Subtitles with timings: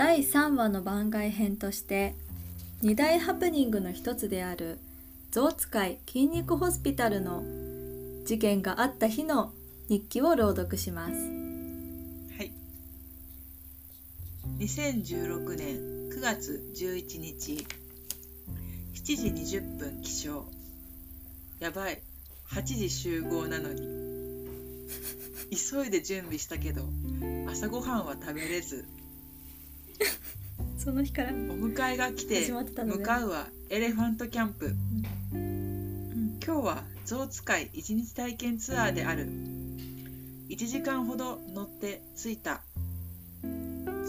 [0.00, 2.14] 第3話の番外編として
[2.82, 4.78] 2大ハプニングの一つである
[5.30, 7.42] 象使い筋肉ホスピタルの
[8.24, 9.52] 事件があった日の
[9.90, 11.12] 日記を朗読します。
[11.12, 12.50] はい。
[14.60, 17.66] 2016年9月11日
[18.94, 20.44] 7時20分起床。
[21.58, 22.00] やばい。
[22.52, 23.82] 8時集合なのに。
[25.50, 26.84] 急いで準備したけど
[27.50, 28.86] 朝ごはんは食べれず。
[30.78, 34.66] その日からお迎えが来て始まってたのね向かうはエレファントキャンプ。
[35.34, 36.38] うん。
[36.44, 39.26] 今日は象使い一日体験ツアーである。
[40.48, 42.62] 1時間ほど乗って着いた。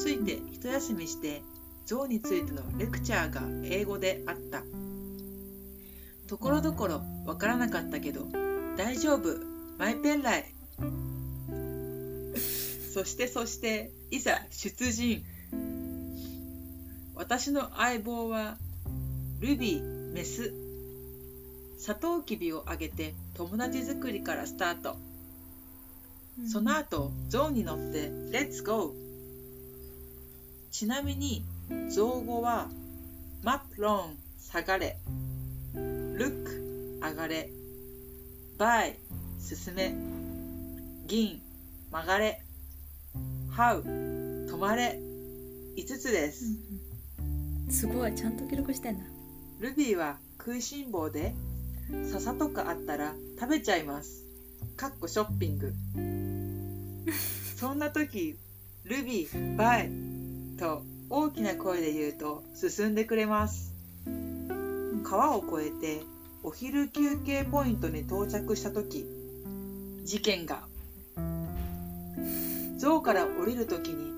[0.04, 1.42] 着いて一休みして
[1.86, 4.64] 象についてのレクチャーが英語であった。
[6.28, 8.26] ところどころわからなかったけど
[8.78, 9.38] 大丈夫。
[9.78, 10.56] マイペンライ。
[12.94, 15.24] そしてそしていざ出陣
[17.22, 18.58] 私の相棒は
[19.42, 20.56] ルビーメス。
[21.78, 24.98] サトウキビをあげて友達作りからスタート。
[26.48, 28.92] その後象に乗ってレッツゴー
[30.72, 31.46] ちなみに
[31.92, 32.70] 造語は
[33.44, 34.98] マップロン下がれ。
[35.76, 37.52] ルック上がれ。
[38.58, 38.98] バイ
[39.40, 39.94] 進め。
[41.06, 41.40] 銀
[41.92, 42.42] 曲がれ。
[43.52, 45.00] ハウ止まれ。
[45.78, 46.46] 5つです、
[47.72, 48.14] すごい。
[48.14, 49.06] ちゃんと記録してんだ。
[49.60, 51.34] ルビーは食いしん坊で
[52.12, 54.26] 笹とかあったら食べちゃいます。
[54.76, 55.74] かっこショッピング。
[57.56, 58.38] そんな時
[58.84, 59.92] ルビーバイ
[60.58, 63.74] と大きな声で言うと進んでくれます。
[65.04, 66.02] 川を越えて
[66.44, 69.06] お昼休憩ポイントに到着した時
[70.04, 70.68] 事件が。
[72.78, 74.12] 象から降りる時に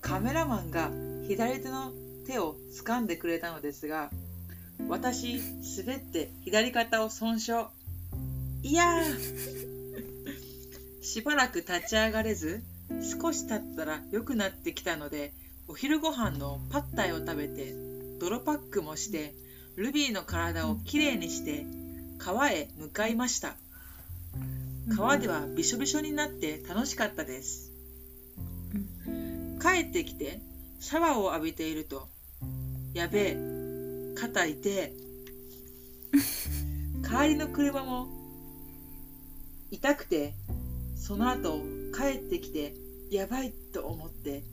[0.00, 0.90] カメラマンが
[1.28, 1.92] 左手の
[2.26, 4.10] 手を掴んでくれたのですが
[4.88, 5.40] 私
[5.78, 7.64] 滑って左肩を損傷。
[8.62, 9.76] いやー。
[11.02, 12.62] しばらく立ち上がれず
[13.20, 15.32] 少し経ったら良くなってきたので
[15.68, 17.74] お昼ご飯のパッタイを食べて
[18.20, 19.34] 泥パックもして
[19.76, 21.66] ルビーの体をきれいにして
[22.18, 23.56] 川へ向かいました。
[24.94, 27.72] 川ではびしょびしょになって楽しかったです。
[29.60, 30.40] 帰ってきて
[30.80, 32.08] シャワーを浴びていると
[32.96, 33.36] やべえ。
[34.14, 34.92] 肩痛え。
[37.04, 38.08] 帰りの車も
[39.70, 40.32] 痛くて
[40.96, 41.60] その後
[41.94, 42.72] 帰ってきて
[43.10, 44.44] やばいと思って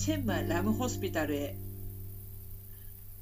[0.00, 1.54] チェンマイラムホスピタルへ。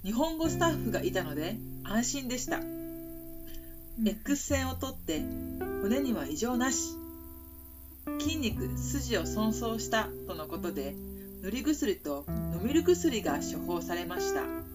[0.03, 2.61] 日本語スタッフがいたので安心でした。
[4.03, 5.21] X 線を取って
[5.83, 6.97] 骨には異常なし。
[8.19, 10.95] 筋肉筋を損傷したとのことで
[11.43, 14.70] 塗り薬と飲みる薬が処方されました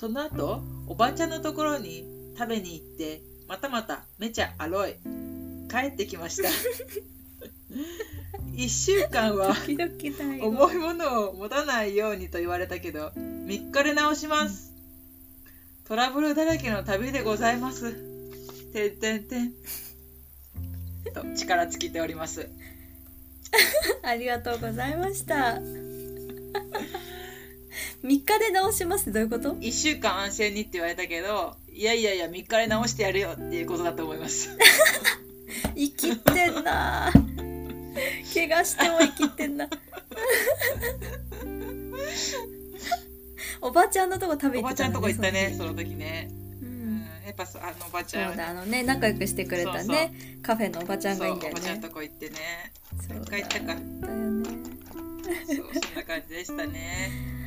[0.00, 4.94] その後おばちゃんのところに食べに行ってまたまためちゃアロイ。
[5.68, 6.48] 帰ってきました。
[8.56, 9.54] 1週間は
[10.40, 14.72] 重いものを持たないようにと言われたけど3日で直します。
[15.84, 17.92] トラブルだらけの旅でございます。
[18.72, 19.52] てんてんてん。
[21.12, 22.48] と力尽きております。
[24.02, 25.60] ありがとうございました
[28.02, 29.12] 3日で直します？
[29.12, 34.56] どういうこと？1週間安静にって言われたけどいやいやいや3日で直してやるよっていうことだと思います。
[35.74, 37.12] 生きてんな。
[38.32, 39.68] 怪我しても生きてんな。
[43.60, 46.30] おばちゃんのとこ食べおば行ってたちゃんとこ行ったねそその時ね。
[46.62, 46.96] ううん。
[46.98, 48.32] んやっぱそあのおばちそゃん。
[48.32, 50.12] うだあのね仲良くしてくれたね
[50.42, 52.36] カフェのおばちゃんがいいんだよそうおばちゃんねとこ行ってね。
[53.06, 53.66] そう一回行ったか。
[53.66, 54.48] だよね。
[55.46, 57.39] そうそんな感じでしたね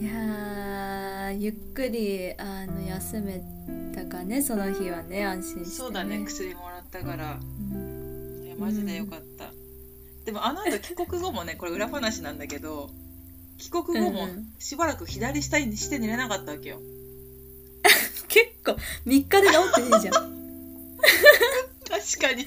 [0.00, 3.42] いやーゆっくりあの休め
[3.94, 7.40] たかねその日はね安心して、ね、そうだね薬もらったから。
[7.40, 8.44] うん。
[8.46, 9.52] いやマジでよかった、
[10.24, 12.90] でもあの後帰国後もね これ裏話なんだけど
[13.58, 14.46] 帰国後もうんうん。
[14.58, 16.80] しばらく左下にして寝れなかったわけよ。
[18.28, 18.72] 結構
[19.06, 20.38] 3日で治ってねえじゃん。
[21.88, 22.46] 確かに。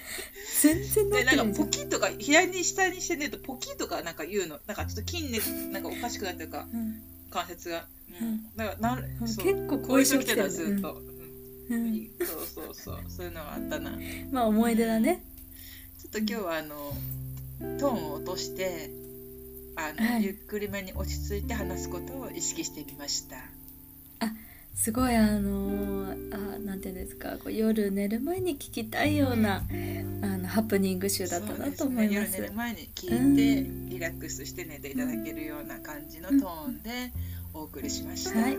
[0.61, 4.59] 全然治っでてなんかポキとか左に下にして寝るとポキとかなんか言うの。
[4.67, 7.87] なんかちょっと筋肉なんかおかしくなってるかうん関節が、
[8.21, 8.33] ううん。
[8.35, 11.01] ん、だからな結構後遺症来てたずっと、
[11.69, 11.75] うん。
[11.75, 12.09] うん。
[12.19, 12.99] そうそうそう。
[13.07, 13.91] そういうのがあったな。
[13.91, 13.97] ちょ
[14.31, 15.23] まあ思い出だね。
[16.07, 16.93] っと今日はあの
[17.79, 18.91] トーンを落として
[19.77, 20.23] あの、はい。
[20.25, 23.37] ゆっくりめに落ち着いて話すことを意識してみました。
[24.75, 27.37] すごいあのーあなんていうんですか。
[27.37, 29.63] こう夜寝る前に聞きたいような
[30.21, 32.31] あのハプニング集だったなと思います。
[32.31, 37.13] ね、夜寝る前に聞いてリラックスして寝ていただけるような感じのトーンで
[37.53, 38.57] お送りしました、はい。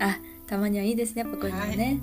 [0.00, 2.00] あたまにはいいですねやっぱこういうのね、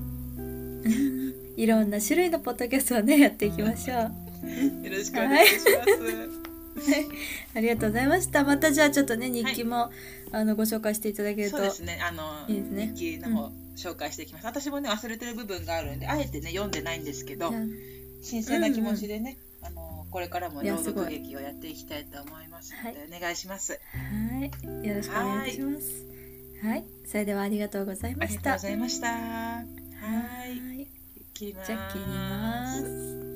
[1.57, 5.69] い、ろんな種類のポッドキャストをねやっていきましょう、よろしくお願いします、
[7.55, 8.43] ありがとうございました。
[8.43, 9.91] またじゃあちょっとね日記も、
[10.31, 11.57] あのご紹介していただけると。
[11.57, 11.99] そうですね。
[12.01, 12.93] あのいいですね。
[12.95, 14.45] 日記の方、紹介していきます。
[14.45, 17.59] 私もね忘れてる部分があるんであえてね読んでないんですけどいや
[18.21, 23.79] 新鮮な気持ちでね、あのこれからも朗読劇をやっていきたいと思いますので、お願いします。
[23.93, 24.45] は
[24.83, 24.87] い。
[24.87, 26.05] よろしくお願いします。
[26.63, 26.85] はい。
[27.05, 28.37] それではありがとうございあました。
[28.37, 29.07] りがとうございました。
[29.07, 30.81] ははい。
[30.83, 30.87] い
[31.33, 31.67] 切ります。
[31.67, 33.30] じゃあ切ります